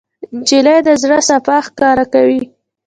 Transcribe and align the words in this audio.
نجلۍ 0.37 0.77
د 0.87 0.89
زړه 1.01 1.17
صفا 1.29 1.57
ښکاره 1.67 2.05
کوي. 2.13 2.41